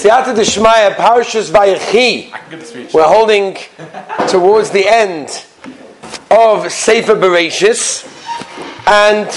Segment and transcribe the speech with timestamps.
[0.00, 2.32] Siyata D'shmaya, Parshas Vayechi.
[2.32, 2.94] I can give the speech.
[2.94, 3.58] We're holding
[4.28, 5.44] towards the end
[6.30, 8.06] of Sefer Bereshis,
[8.86, 9.28] and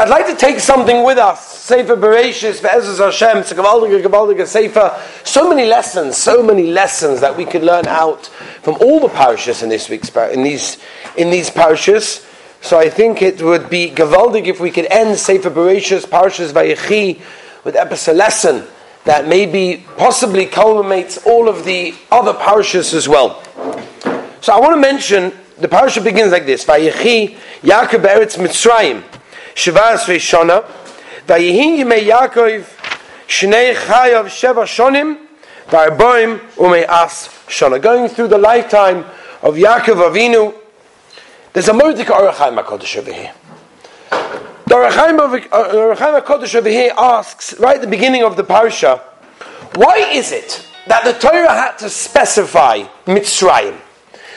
[0.00, 1.46] I'd like to take something with us.
[1.46, 5.00] Sefer Bereshis, Ve'ezus Hashem, it's a gewaldige, gewaldige Sefer.
[5.22, 8.26] So many lessons, so many lessons that we could learn out
[8.62, 10.78] from all the parashas in this week's in these
[11.16, 12.26] in these parashas.
[12.60, 17.20] So I think it would be gewaldig if we could end Sefer Bereshis, Parashas Vayechi,
[17.62, 18.66] with episode lesson
[19.06, 23.42] that maybe possibly culminates all of the other parashas as well.
[24.40, 29.02] So I want to mention the parasha begins like this: Vayechi Yaakov Eretz Mitzrayim,
[29.54, 30.64] Shavas Veishana,
[31.26, 32.66] Vayehin Yimei Yaakov
[33.28, 35.18] Shnei Chayav Sheva Shonim,
[35.68, 37.80] Va'arboim Umei As Shana.
[37.80, 39.04] Going through the lifetime
[39.42, 40.52] of Yaakov Avinu,
[41.52, 43.32] there's a Mordecai Ohr HaChaim Hakadosh over here.
[44.76, 48.98] The uh, Ohr HaChaim Hakadosh over here asks right at the beginning of the parasha,
[49.74, 53.80] why is it that the Torah had to specify Mitzrayim?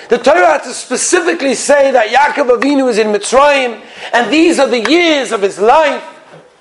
[0.07, 4.67] The Torah had to specifically say that Yaakov Avinu is in Mitzrayim, and these are
[4.69, 6.03] the years of his life.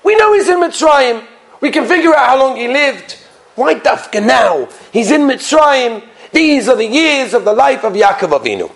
[0.03, 1.25] We know he's in Mitzrayim.
[1.61, 3.13] We can figure out how long he lived.
[3.55, 4.67] Why Dafka now?
[4.91, 6.03] He's in Mitzrayim.
[6.33, 8.71] These are the years of the life of Yaakov Avinu.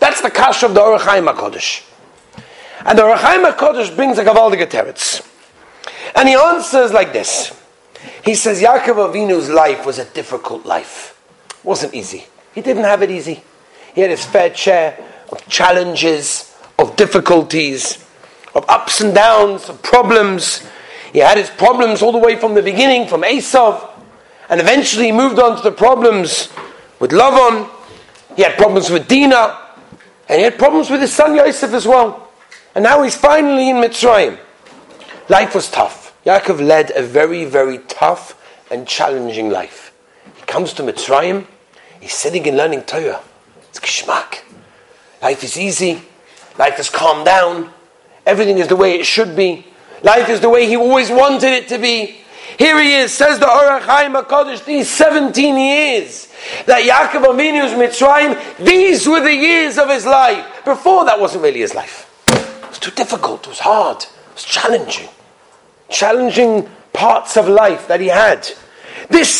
[0.00, 1.84] That's the kash of the Ohr HaChaim HaKodesh.
[2.88, 5.20] And the Ohr HaChaim HaKodesh brings a Gavaldige Teretz.
[6.16, 7.54] And he answers like this.
[8.24, 11.20] He says Yaakov Avinu's life was a difficult life.
[11.50, 12.24] It wasn't easy.
[12.54, 13.42] He didn't have it easy.
[13.94, 14.98] He had his fair share
[15.30, 18.02] of challenges, of difficulties,
[18.54, 20.66] of ups and downs, of problems.
[21.12, 23.86] He had his problems all the way from the beginning, from Esav,
[24.48, 26.48] and eventually he moved on to the problems
[27.00, 27.68] with Lavan.
[28.34, 29.58] He had problems with Dinah,
[30.26, 32.27] and he had problems with his son Yosef as well.
[32.78, 34.38] And now he's finally in Mitzrayim.
[35.28, 36.14] Life was tough.
[36.24, 39.92] Yaakov led a very, very tough and challenging life.
[40.36, 41.44] He comes to Mitzrayim,
[42.00, 43.20] he's sitting and learning Torah.
[43.62, 44.44] It's geschmack.
[45.20, 46.02] Life is easy.
[46.56, 47.72] Life has calmed down.
[48.24, 49.66] Everything is the way it should be.
[50.04, 52.18] Life is the way he always wanted it to be.
[52.60, 56.32] Here he is, says the Ohr HaChaim HaKadosh, these 17 years
[56.66, 60.64] that Yaakov Avinu's Mitzrayim, these were the years of his life.
[60.64, 62.07] Before that wasn't really his life.
[62.88, 65.10] Too difficult, it was hard, it was challenging.
[65.90, 68.48] Challenging parts of life that he had.
[69.10, 69.30] This,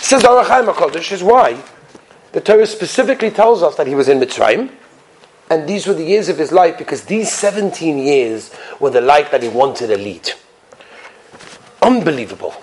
[0.00, 1.62] says the Ohr HaChaim HaKadosh, is why
[2.32, 4.70] the Torah specifically tells us that he was in Mitzrayim,
[5.50, 9.30] and these were the years of his life because these 17 years were the life
[9.32, 10.30] that he wanted to lead.
[11.82, 12.54] Unbelievable.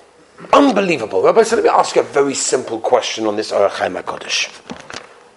[0.51, 1.21] Unbelievable.
[1.21, 4.47] Rabbi, so let me ask you a very simple question on this Ohr HaChaim HaKodesh.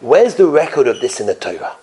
[0.00, 1.77] Where's the record of this in the Torah?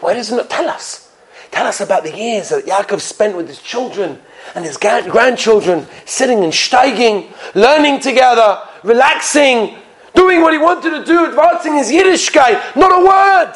[0.00, 1.05] Why doesn't it tell us?
[1.50, 4.20] Tell us about the years that Yaakov spent with his children
[4.54, 9.76] and his grandchildren, sitting and steiging, learning together, relaxing,
[10.14, 12.76] doing what he wanted to do, advancing his Yiddishkeit.
[12.76, 13.54] Not a word.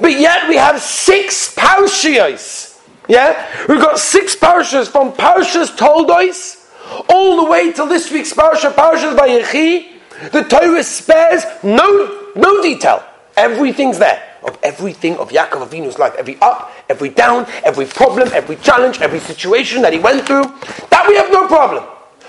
[0.00, 2.80] But yet we have six parashiyos.
[3.08, 3.66] Yeah?
[3.68, 6.56] We've got six parashas from Parashas Toldois
[7.08, 9.92] all the way till this week's parasha, Parashas Vayechi.
[10.32, 13.04] The Torah spares no, no detail.
[13.36, 14.22] Everything's there.
[14.42, 16.14] Of everything of Yaakov Avinu's life.
[16.18, 20.44] Every up, every down, every problem, every challenge, every situation that he went through.
[20.90, 21.84] That we have no problem.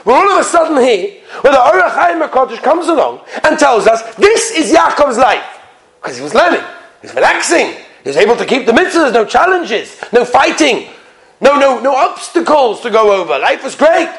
[0.06, 4.16] But all of a sudden here, where the Ohr HaChaim comes along and tells us,
[4.16, 5.44] this is Yaakov's life.
[6.02, 6.64] Because he was learning.
[7.02, 7.74] He was relaxing.
[8.04, 10.90] He was able to keep the mitzvahs, no challenges, no fighting,
[11.42, 13.38] no, no, no obstacles to go over.
[13.38, 14.10] Life was great.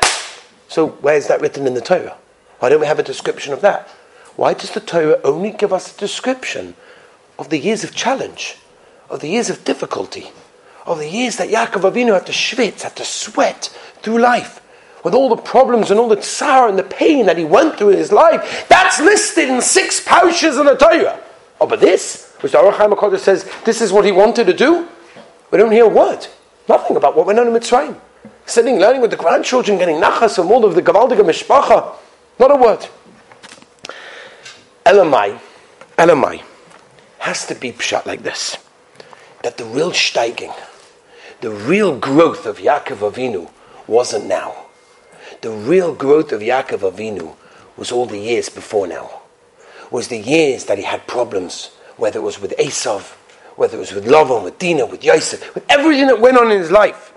[0.68, 2.16] So where's that written in the Torah?
[2.58, 3.88] Why don't we have a description of that?
[4.36, 6.76] Why does the Torah only give us a description
[7.40, 8.56] of the years of challenge,
[9.08, 10.30] of the years of difficulty,
[10.86, 14.60] of the years that Yaakov Avinu had to schwitz, had to sweat through life,
[15.02, 17.88] with all the problems and all the tsar and the pain that he went through
[17.88, 18.66] in his life?
[18.68, 21.18] That's listed in six pouches in the Torah.
[21.58, 24.86] Oh, but this, which the Aruch HaKodesh says, this is what he wanted to do,
[25.50, 26.26] we don't hear a word.
[26.68, 27.98] Nothing about what went on in Mitzrayim.
[28.44, 31.94] Sitting, learning with the grandchildren, getting nachas from all of the Gavaldiga Mishpacha.
[32.38, 32.86] Not a word.
[34.84, 35.38] Elamai,
[35.96, 36.42] Elamai,
[37.20, 38.58] has to be pshat like this.
[39.42, 40.54] That the real steiging,
[41.40, 43.50] the real growth of Yaakov Avinu
[43.86, 44.66] wasn't now.
[45.40, 47.36] The real growth of Yaakov Avinu
[47.76, 49.22] was all the years before now.
[49.90, 53.14] Was the years that he had problems, whether it was with Esav,
[53.56, 56.58] whether it was with Lavan, with Dinah, with Yosef, with everything that went on in
[56.58, 57.12] his life.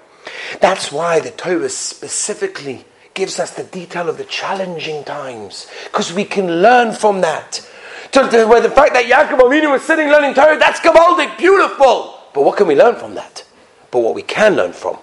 [0.59, 6.25] That's why the Torah specifically gives us the detail of the challenging times, because we
[6.25, 7.69] can learn from that.
[8.13, 12.19] To, to, where the fact that Yaakov Avinu was sitting learning Torah, that's gavaldic, beautiful.
[12.33, 13.43] But what can we learn from that?
[13.89, 14.99] But what we can learn from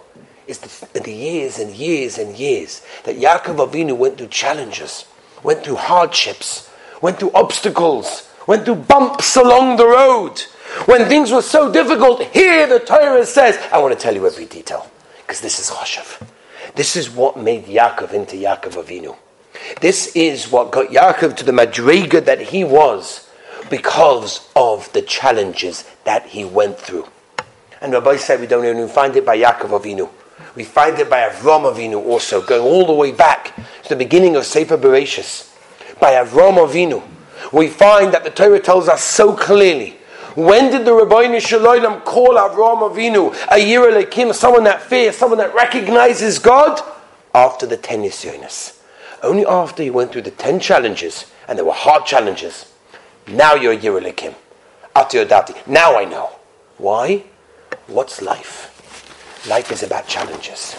[0.46, 5.06] is the, the years and years and years that Yaakov Avinu went through challenges,
[5.42, 6.70] went through hardships,
[7.02, 10.40] went through obstacles, went through bumps along the road.
[10.86, 14.46] When things were so difficult, here the Torah says, I want to tell you every
[14.46, 14.88] detail,
[15.22, 16.28] because this is Choshev.
[16.76, 19.16] This is what made Yaakov into Yaakov Avinu.
[19.80, 23.28] This is what got Yaakov to the Madriga that he was
[23.70, 27.06] because of the challenges that he went through.
[27.80, 30.10] And Rabbi said we don't even find it by Yaakov Avinu.
[30.54, 34.36] We find it by Avram Avinu also, going all the way back to the beginning
[34.36, 35.48] of Sefer Bereshis.
[36.00, 37.02] By Avram Avinu,
[37.52, 39.96] we find that the Torah tells us so clearly.
[40.34, 45.16] When did the Ribbono Shel Olam call Avram Avinu a Yira Lekim, someone that fears,
[45.16, 46.80] someone that recognizes God?
[47.32, 48.79] After the ten Nisyonis.
[49.22, 52.72] Only after he went through the ten challenges, and they were hard challenges.
[53.26, 54.34] Now you're a Yira Lekim.
[54.96, 55.66] Atiyodati.
[55.66, 56.30] Now I know.
[56.78, 57.24] Why?
[57.86, 58.68] What's life?
[59.48, 60.76] Life is about challenges.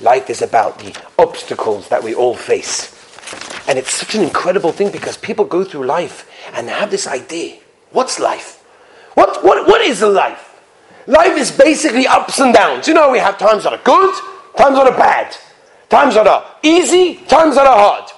[0.00, 2.92] Life is about the obstacles that we all face.
[3.68, 7.58] And it's such an incredible thing because people go through life and have this idea.
[7.90, 8.62] What's life?
[9.14, 10.60] What, what, what is life?
[11.06, 12.86] Life is basically ups and downs.
[12.86, 14.14] You know, we have times that are good,
[14.56, 15.36] times that are bad,
[15.88, 18.10] times that are easy, times that are hard.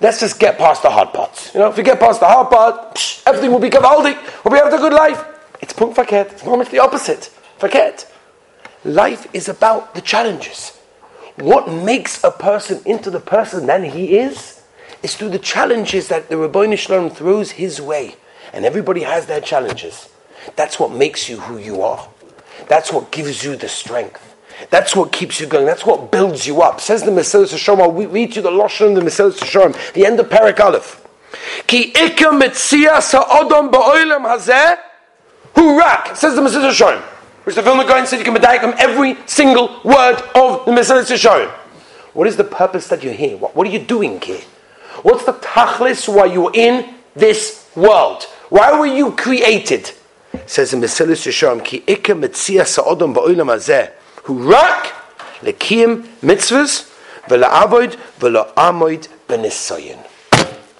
[0.00, 1.54] Let's just get past the hard parts.
[1.54, 4.18] You know, if we get past the hard part, psh, everything will be gewaldig.
[4.44, 5.24] We'll be have a good life.
[5.60, 6.32] It's punk verkehrt.
[6.32, 7.30] It's almost the opposite.
[7.58, 8.10] Verkehrt.
[8.84, 10.78] Life is about the challenges.
[11.36, 14.62] What makes a person into the person that he is
[15.02, 18.16] is through the challenges that the Ribbono Shel Olam throws his way.
[18.52, 20.08] And everybody has their challenges.
[20.54, 22.08] That's what makes you who you are.
[22.68, 24.33] That's what gives you the strength.
[24.70, 25.66] That's what keeps you going.
[25.66, 26.80] That's what builds you up.
[26.80, 27.80] Says the Mesilas Yesharim.
[27.80, 29.94] I'll read you the Lashon of the Mesilas Yesharim.
[29.94, 31.06] The end of Parak Aleph.
[31.66, 34.78] Ki ikka metzia sa'odom ba'olam hazeh
[35.54, 36.16] hurak.
[36.16, 37.02] Says the Mesilas Yesharim.
[37.44, 41.50] Which the Vilna Gaon said you can medayik every single word of the Mesilas Yesharim.
[42.12, 43.36] What is the purpose that you're here?
[43.36, 44.40] What, what are you doing here?
[45.02, 48.22] What's the tachlis why you're in this world?
[48.48, 49.90] Why were you created?
[50.46, 53.90] Says the Mesilas Yesharim, Ki ikka metzia sa'odom ba'olam hazeh
[54.24, 54.92] hurak
[55.42, 56.90] lekiyim mitzvahs
[57.28, 59.98] v'la'avoid v'la'amoid b'nisayin.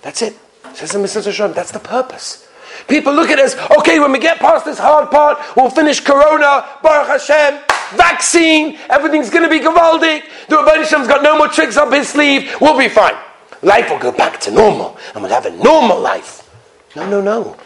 [0.03, 0.37] That's it.
[0.75, 2.49] Says in Mesilas Yesharim, that's the purpose.
[2.89, 6.67] People look at us, okay, when we get past this hard part, we'll finish Corona,
[6.83, 7.61] Baruch Hashem,
[7.97, 12.09] vaccine, everything's going to be gewaldig, the Rabbi Hashem's got no more tricks up his
[12.09, 13.15] sleeve, we'll be fine.
[13.63, 16.51] Life will go back to normal, and we'll have a normal life.
[16.97, 17.57] No, no, no.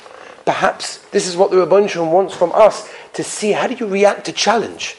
[0.44, 3.86] Perhaps this is what the Rabbi Hashem wants from us, to see how do you
[3.86, 4.96] react to challenge?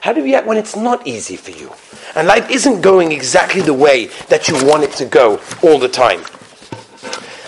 [0.00, 1.70] How do you react when it's not easy for you?
[2.14, 5.88] And life isn't going exactly the way that you want it to go all the
[5.88, 6.22] time.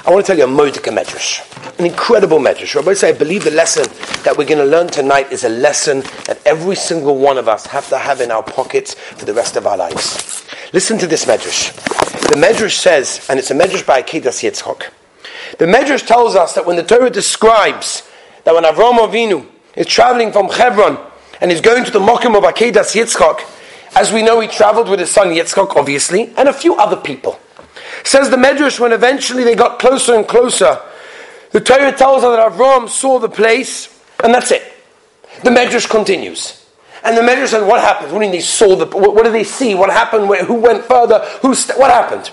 [0.04, 2.75] I want to tell you a Mordecai Medrash, an incredible Medrash.
[2.75, 3.84] Rabbi say, I believe the lesson
[4.25, 7.66] that we're going to learn tonight is a lesson that every single one of us
[7.66, 10.44] have to have in our pockets for the rest of our lives.
[10.72, 11.72] Listen to this Medrash.
[12.28, 14.90] The Medrash says, and it's a Medrash by Akedas Yitzchok.
[15.58, 18.02] The Medrash tells us that when the Torah describes
[18.44, 19.46] that when Avram Avinu
[19.76, 20.98] is traveling from Hebron
[21.42, 23.40] and is going to the Mokim of Akedas Yitzchok,
[23.96, 27.38] as we know, he traveled with his son Yitzchok, obviously, and a few other people.
[28.04, 30.80] Says the Medrash, when eventually they got closer and closer,
[31.50, 34.62] the Torah tells us that Avram saw the place, and that's it.
[35.42, 36.64] The Medrash continues.
[37.02, 38.12] And the Medrash says, what happened?
[38.12, 38.76] What do they saw?
[38.76, 39.74] The, what, what did they see?
[39.74, 40.28] What happened?
[40.28, 41.18] Where, who went further?
[41.42, 42.30] Who st- what happened?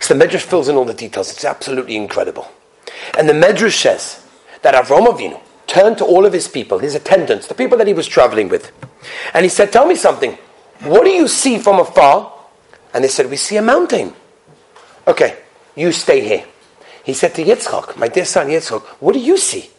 [0.00, 1.32] So the Medrash fills in all the details.
[1.32, 2.48] It's absolutely incredible.
[3.18, 4.24] And the Medrash says
[4.62, 7.92] that Avram Avinu turned to all of his people, his attendants, the people that he
[7.92, 8.72] was traveling with.
[9.34, 10.38] And he said, tell me something.
[10.80, 12.32] What do you see from afar?
[12.94, 14.14] And they said, we see a mountain.
[15.06, 15.38] Okay,
[15.74, 16.44] you stay here.
[17.04, 19.70] He said to Yitzchak, my dear son Yitzchak, what do you see?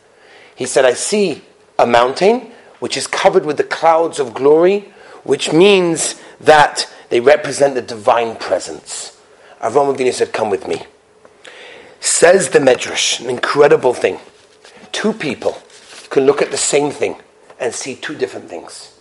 [0.56, 1.41] He said, I see
[1.77, 4.91] a mountain which is covered with the clouds of glory,
[5.24, 9.20] which means that they represent the divine presence.
[9.62, 10.84] Avram Avinu said, come with me.
[12.00, 14.20] Says the Medrash, an incredible thing.
[14.91, 15.58] Two people
[16.10, 17.16] can look at the same thing
[17.60, 18.98] and see two different things.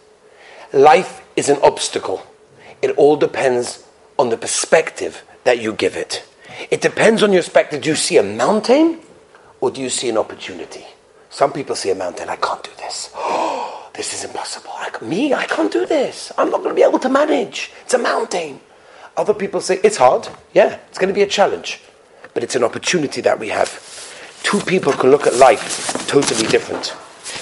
[0.73, 2.27] Life is an obstacle.
[2.83, 3.87] It all depends
[4.19, 6.25] on the perspective that you give it.
[6.71, 7.83] It depends on your perspective.
[7.83, 9.01] Do you see a mountain
[9.61, 10.85] or do you see an opportunity?
[11.31, 13.11] Some people see a mountain, I can't do this.
[13.15, 14.71] Oh, this is impossible.
[14.75, 16.33] I, me, I can't do this.
[16.39, 17.71] I'm not going to be able to manage.
[17.83, 18.61] It's a mountain.
[19.17, 20.29] Other people say, it's hard.
[20.53, 21.81] Yeah, it's going to be a challenge.
[22.35, 23.69] But it's an opportunity that we have.
[24.43, 26.95] Two people can look at life totally different.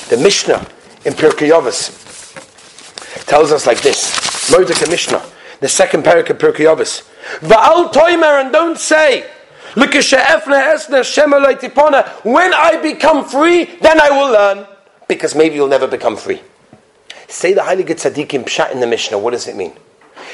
[0.08, 0.66] The Mishnah
[1.04, 1.90] in Pirkei Avos
[3.26, 4.50] tells us like this.
[4.50, 5.22] Mordecai Mishnah,
[5.60, 7.02] the second parak of Pirkei Avos.
[7.40, 9.26] Va'al toimer, and don't say,
[9.74, 9.88] when
[12.54, 14.66] I become free, then I will learn.
[15.08, 16.40] Because maybe you'll never become free.
[17.28, 19.18] Say the Heilige Tzaddikim Pshat in the Mishnah.
[19.18, 19.72] What does it mean?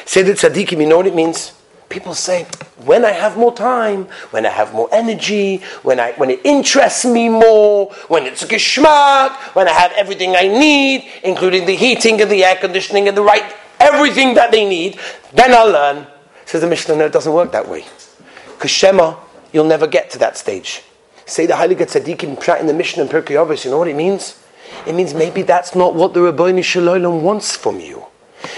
[0.04, 1.52] Say the Tzaddikim, you know what it means?
[1.90, 2.44] People say,
[2.84, 7.04] when I have more time, when I have more energy, when, I, when it interests
[7.04, 12.20] me more, when it's a geschmack, when I have everything I need, including the heating
[12.22, 13.42] and the air conditioning and the right,
[13.80, 15.00] everything that they need,
[15.32, 16.06] then I'll learn.
[16.46, 17.84] Says the Mishnah, no, it doesn't work that way.
[18.54, 19.16] Because Shema,
[19.52, 20.82] you'll never get to that stage.
[21.26, 24.40] Say the Heilige Tzaddikim in the Mishnah and Pirkei Avos, you know what it means?
[24.86, 28.06] It means maybe that's not what the Ribbono Shel Olam wants from you.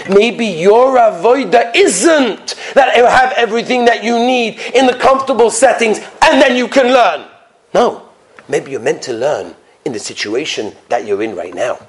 [0.09, 5.99] Maybe your avoida isn't that you have everything that you need in the comfortable settings
[6.21, 7.27] and then you can learn.
[7.73, 8.09] No.
[8.47, 11.79] Maybe you're meant to learn in the situation that you're in right now.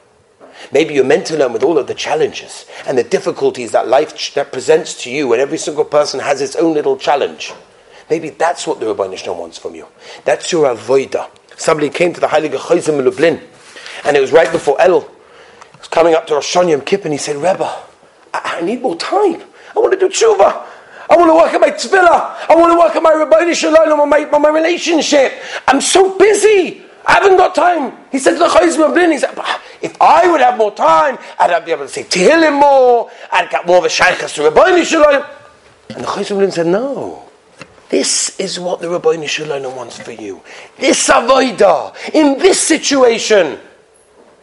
[0.73, 4.35] Maybe you're meant to learn with all of the challenges and the difficulties that life
[4.35, 7.53] that presents to you, and every single person has its own little challenge.
[8.09, 9.89] Maybe that's what the Rabbi Nishna wants from you.
[10.25, 11.31] That's your avoida.
[11.57, 13.43] Somebody came to the Heilige Chozeh MiLublin,
[14.05, 15.09] and it was right before Elul
[15.85, 17.65] was coming up to Rosh Hashanah Kippur and he said, Rebbe,
[18.33, 19.43] I, I, need more time.
[19.77, 20.67] I want to do tshuva.
[21.11, 22.49] I want to work on my tefillah.
[22.49, 25.35] I want to work on my Ribbono Shel Olam, on my, on my relationship.
[25.69, 26.83] I'm so busy.
[27.07, 27.93] I haven't got time.
[28.11, 29.39] He said to the Blin, he said,
[29.83, 33.67] if I would have more time, I'd be able to say Tehillim more, I'd get
[33.67, 35.29] more of a shaykhas to Ribbono Shel Olam.
[35.91, 37.29] And the Chayzim said, no.
[37.91, 40.41] This is what the Ribbono Shel Olam wants for you.
[40.79, 43.59] This avodah, in this situation.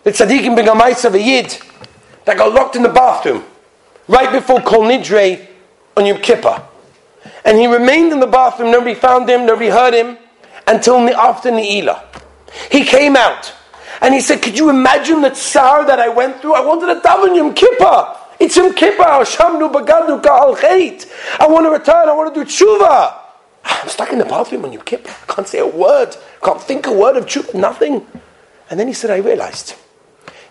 [0.03, 1.57] The tzaddikim a mice of a yid
[2.25, 3.43] that got locked in the bathroom
[4.07, 5.47] right before Kol Nidre
[5.95, 6.63] on Yom Kippur.
[7.45, 10.17] And he remained in the bathroom, nobody found him, nobody heard him,
[10.65, 12.03] until after Ne'ilah.
[12.71, 13.53] He came out,
[14.01, 16.55] and he said, could you imagine the tsar that I went through?
[16.55, 18.17] I wanted to daven Yom Kippur.
[18.39, 20.19] It's Yom Kippur, Shamnu Bagadu
[21.39, 23.17] I want to return, I want to do tshuva.
[23.63, 25.09] I'm stuck in the bathroom on Yom Kippur.
[25.09, 28.05] I can't say a word, can't think a word of tshuva, nothing.
[28.71, 29.75] And then he said, I realized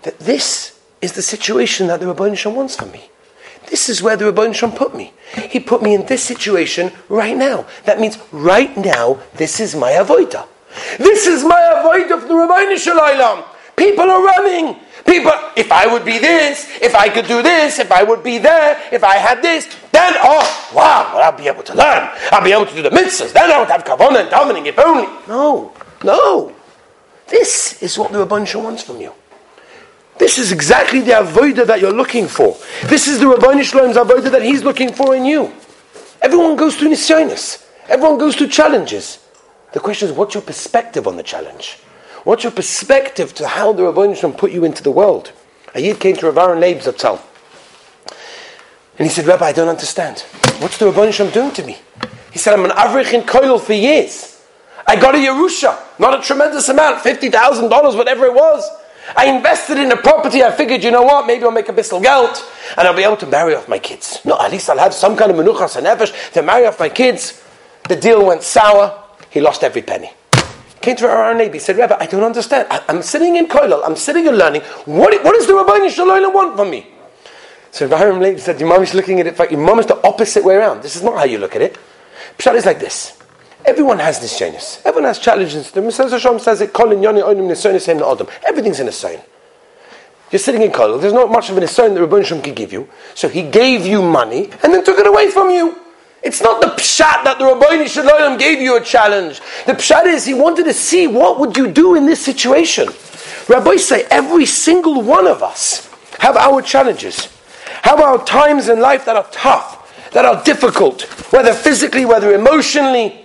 [0.03, 3.11] that this is the situation that the Rabbi Shem wants for me.
[3.69, 5.13] This is where the Rabbi Shem put me.
[5.49, 7.67] He put me in this situation right now.
[7.85, 10.47] That means right now, this is my avoida.
[10.99, 13.45] This is my avoida for the Ribbono Shel Olam.
[13.77, 14.77] People are running.
[15.07, 18.39] People, if I would be this, if I could do this, if I would be
[18.39, 22.11] there, if I had this, then, oh, wow, well, I'll be able to learn.
[22.31, 23.33] I'll be able to do the mitzvahs.
[23.33, 25.09] Then I would have kavanah and davening, if only.
[25.27, 25.73] No,
[26.05, 26.55] no.
[27.29, 29.13] This is what the Rabban wants from you.
[30.21, 32.55] This is exactly the avodah that you're looking for.
[32.85, 35.51] This is the Ribbono Shel Olam's avodah that he's looking for in you.
[36.21, 37.67] Everyone goes through nisyonis.
[37.89, 39.19] Everyone goes through challenges.
[39.73, 41.79] The question is, what's your perspective on the challenge?
[42.25, 45.33] What's your perspective to how the Ribbono Shel Olam put you into the world?
[45.75, 47.19] A yid came to Rav Leib Zatzal.
[48.99, 50.21] And he said, Rabbi, I don't understand.
[50.59, 51.79] What's the Ribbono Shel Olam doing to me?
[52.31, 54.45] He said, I'm an avrich in Koil for years.
[54.87, 58.69] I got a Yerusha, not a tremendous amount, $50,000, whatever it was.
[59.17, 60.43] I invested in a property.
[60.43, 61.27] I figured, you know what?
[61.27, 62.43] Maybe I'll make a bissel geld
[62.77, 64.21] and I'll be able to marry off my kids.
[64.25, 66.89] No, at least I'll have some kind of menuchas and nefesh to marry off my
[66.89, 67.43] kids.
[67.89, 69.03] The deal went sour.
[69.31, 70.11] He lost every penny.
[70.81, 71.39] Came to our.
[71.39, 72.67] He said, Rebbe, I don't understand.
[72.71, 73.83] I, am sitting in Koilal.
[73.85, 74.63] I'm sitting and learning.
[74.87, 76.87] What, what does the Ribbono Shel Olam want from me?
[77.71, 80.45] So Rabbi Leib said, your mom is looking at it your mom is the opposite
[80.45, 80.83] way around.
[80.83, 81.79] This is not how you look at it.
[82.39, 83.20] Pshat is like this.
[83.65, 84.81] Everyone has this genius.
[84.85, 85.71] Everyone has challenges.
[85.71, 86.71] The Messiah Hashem says it,
[88.47, 89.21] Everything's in a sign.
[90.31, 92.73] You're sitting in Kol, there's not much of an sign that Rabbi Shem can give
[92.73, 92.89] you.
[93.15, 95.77] So he gave you money and then took it away from you.
[96.23, 99.41] It's not the pshat that the Ribbono Shel Olam gave you a challenge.
[99.67, 102.89] The pshat is he wanted to see what would you do in this situation.
[103.49, 107.27] Rabbi say every single one of us have our challenges,
[107.83, 111.03] have our times in life that are tough, that are difficult,
[111.33, 113.20] whether physically, whether emotionally.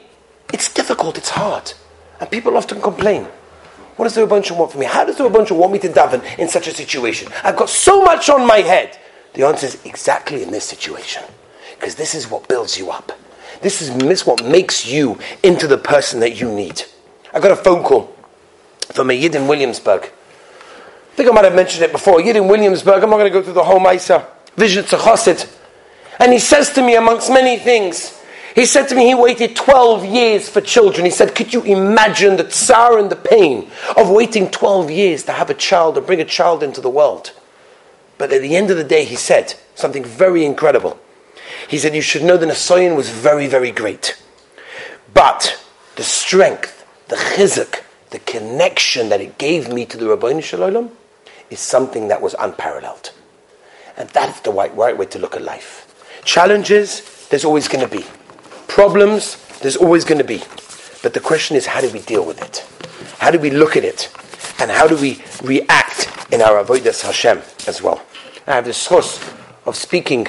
[0.56, 1.74] It's difficult, it's hard.
[2.22, 3.26] And people often complain.
[3.98, 4.86] What does the Rabbanshah want from me?
[4.86, 7.30] How does the Rabbanshah want me to daven in such a situation?
[7.44, 8.98] I've got so much on my head.
[9.34, 11.24] The answer is exactly in this situation.
[11.78, 13.12] Because this is what builds you up.
[13.62, 16.84] This is this what makes you into the person that you need.
[17.34, 18.16] I got a phone call
[18.94, 20.04] from a Yid in Williamsburg.
[20.04, 22.22] I think I might have mentioned it before.
[22.22, 23.04] Yid in Williamsburg.
[23.04, 24.26] I'm not going to go through the whole Maisa.
[24.56, 25.54] Vizhnitz Chassid.
[26.22, 28.22] And he says to me, amongst many things,
[28.56, 31.04] he said to me he waited 12 years for children.
[31.04, 35.34] He said, Could you imagine the tsar and the pain of waiting 12 years to
[35.34, 37.34] have a child and bring a child into the world?
[38.18, 40.98] But at the end of the day, he said something very incredible.
[41.68, 44.18] He said, You should know the Nasayan was very, very great.
[45.14, 45.62] But
[45.98, 50.92] the strength, the chizuk, the connection that it gave me to the Ribbono Shel Olam
[51.50, 53.12] is something that was unparalleled.
[53.98, 56.22] And that's the right, right way to look at life.
[56.24, 58.06] Challenges, there's always going to be.
[58.76, 60.40] Problems, there's always going to be.
[61.02, 62.66] But the question is, how do we deal with it?
[63.20, 64.12] How do we look at it?
[64.60, 68.06] And how do we react in our avodas Hashem as well?
[68.46, 69.24] I have the source
[69.66, 70.28] of speaking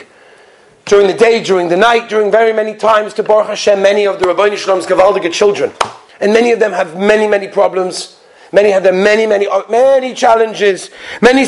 [0.84, 4.20] during the day, during the night, during very many times to Baruch Hashem, many of
[4.20, 5.72] the Ribbono Shel Olam's Gavaldige children.
[6.20, 8.20] And many of them have many, many problems.
[8.56, 10.88] Many have their many, many, oh, many challenges.
[11.20, 11.42] Many,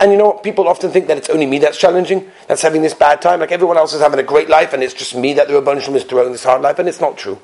[0.00, 0.42] and you know what?
[0.42, 3.40] People often think that it's only me that's challenging, that's having this bad time.
[3.40, 5.82] Like everyone else is having a great life, and it's just me that the Ribbono
[5.82, 7.38] Shel Olam is throwing this hard life, and it's not true.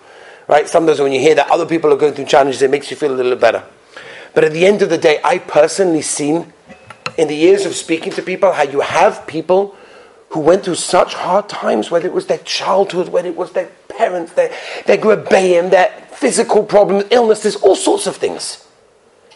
[0.48, 0.66] Right?
[0.66, 3.12] Sometimes when you hear that other people are going through challenges, it makes you feel
[3.12, 3.62] a little better.
[4.32, 6.50] But at the end of the day, I personally seen
[7.18, 9.76] in the years of speaking to people how you have people
[10.30, 13.70] who went through such hard times, whether it was their childhood, whether it was their
[13.88, 14.50] parents, their,
[14.86, 18.66] their grabbayim, their physical problems, illnesses, all sorts of things.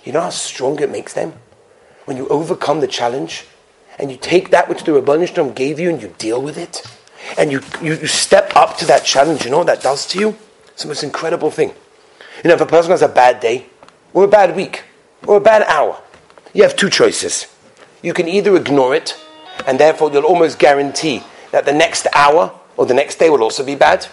[0.07, 1.35] You know how strong it makes them?
[2.05, 3.45] When you overcome the challenge
[3.99, 6.57] and you take that which the Ribbono Shel Olam gave you and you deal with
[6.57, 6.87] it
[7.37, 10.21] and you, you, you step up to that challenge, you know what that does to
[10.21, 10.37] you?
[10.69, 11.75] It's the most incredible thing.
[12.45, 13.67] You know, if a person has a bad day
[14.15, 14.85] or a bad week
[15.27, 16.01] or a bad hour,
[16.55, 17.47] you have two choices.
[18.01, 19.21] You can either ignore it
[19.67, 23.65] and therefore you'll almost guarantee that the next hour or the next day will also
[23.65, 24.07] be bad,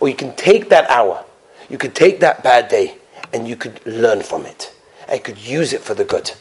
[0.00, 1.24] or you can take that hour,
[1.68, 2.98] you could take that bad day,
[3.32, 4.72] and you could learn from it,
[5.12, 6.32] you could use it for the good,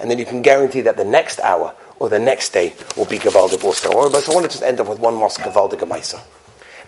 [0.00, 3.18] and then you can guarantee that the next hour or the next day will be
[3.18, 4.10] Gavaldig also.
[4.10, 6.20] But I want to just end up with one more Gavaldig Gemaisa.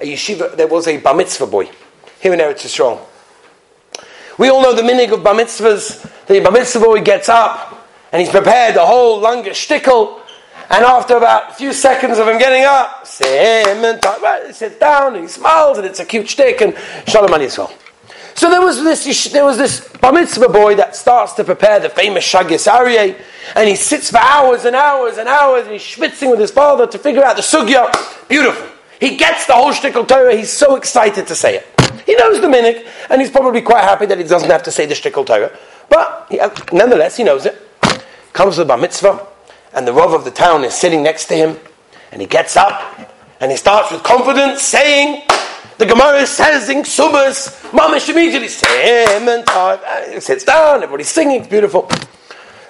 [0.00, 1.71] A yeshiva, there was a bar mitzvah boy
[2.21, 3.00] here in Eretz Yisrael.
[4.38, 6.26] We all know the minig of bar mitzvahs.
[6.26, 10.21] The bar mitzvah boy gets up and he's prepared the whole longer shtickle
[10.69, 15.78] and after about a few seconds of him getting up, sits down and he smiles
[15.78, 16.75] and it's a cute stick and
[17.07, 17.73] Shalom Yisrael.
[18.37, 21.88] So there was this there was this bar mitzvah boy that starts to prepare the
[21.88, 23.19] famous Shaagas Aryeh,
[23.55, 26.87] and he sits for hours and hours and hours and he's schwitzing with his father
[26.87, 27.90] to figure out the sugya.
[28.28, 28.69] Beautiful.
[29.00, 30.37] He gets the whole shtickle Torah.
[30.37, 31.66] He's so excited to say it.
[32.05, 34.87] He knows the minik, and he's probably quite happy that he doesn't have to say
[34.87, 35.57] the shtickle Torah.
[35.88, 37.61] But he, uh, nonetheless, he knows it.
[38.33, 39.26] Comes to the bar mitzvah
[39.76, 41.59] and the rov of the town is sitting next to him,
[42.11, 42.99] and he gets up
[43.40, 45.23] and he starts with confidence saying,
[45.79, 51.89] the Gemara says in Subas, Mamish immediately he eh, sits down, everybody's singing, it's beautiful.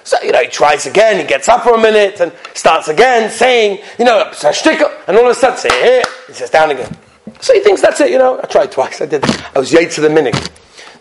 [0.03, 3.29] So, you know, he tries again, he gets up for a minute and starts again
[3.29, 6.95] saying, you know, and all of a sudden, say, he sits down again.
[7.41, 8.39] So he thinks that's it, you know.
[8.41, 9.23] I tried twice, I did.
[9.25, 10.35] I was yet to the minute.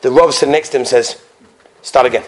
[0.03, 1.23] The sitting next to him says,
[1.83, 2.25] start again.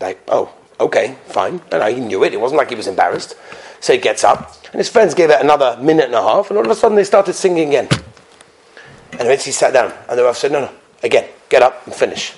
[0.00, 1.60] Like, oh, Okay, fine.
[1.70, 2.34] And he knew it.
[2.34, 3.36] It wasn't like he was embarrassed.
[3.80, 6.58] So he gets up, and his friends gave it another minute and a half, and
[6.58, 7.88] all of a sudden they started singing again.
[9.22, 10.70] And eventually he sat down, and the Rav said, No, no,
[11.04, 12.34] again, get up and finish.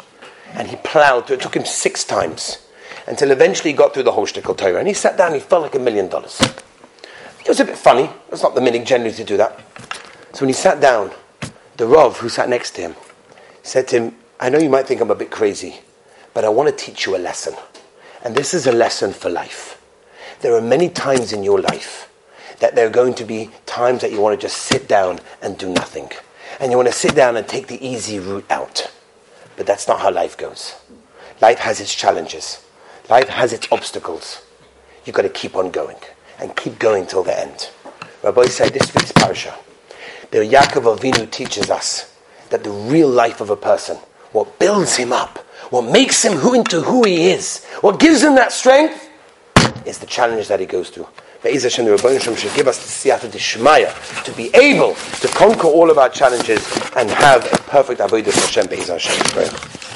[0.52, 1.40] And he plowed through it.
[1.40, 2.58] took him six times
[3.06, 4.80] until eventually he got through the whole shtickle Torah.
[4.80, 6.38] And he sat down, he felt like a million dollars.
[6.42, 8.10] It was a bit funny.
[8.30, 9.58] It's not the minute generally to do that.
[10.34, 11.10] So when he sat down,
[11.78, 12.96] the Rav, who sat next to him,
[13.62, 15.76] said to him, I know you might think I'm a bit crazy,
[16.34, 17.54] but I want to teach you a lesson.
[18.22, 19.80] And this is a lesson for life.
[20.42, 22.12] There are many times in your life
[22.58, 25.56] that there are going to be times that you want to just sit down and
[25.56, 26.10] do nothing.
[26.60, 28.90] And you want to sit down and take the easy route out.
[29.56, 30.74] But that's not how life goes.
[31.40, 32.64] Life has its challenges.
[33.08, 34.42] Life has its obstacles.
[35.04, 35.96] You've got to keep on going
[36.38, 37.70] and keep going till the end.
[38.22, 39.54] Rabbi said this week's parasha.
[40.30, 42.12] The Yaakov Avinu teaches us
[42.50, 43.96] that the real life of a person,
[44.32, 45.38] what builds him up,
[45.70, 49.10] what makes him who into who he is, what gives him that strength,
[49.84, 51.06] is the challenge that he goes through.
[51.44, 55.68] Hashem, the Rabban Shem should give us the siyata d'shmaya to be able to conquer
[55.68, 58.66] all of our challenges and have a perfect avodah Hashem.
[58.66, 59.93] Be'ez Hashem.